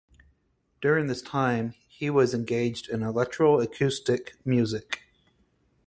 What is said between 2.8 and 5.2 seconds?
in electroacoustic music.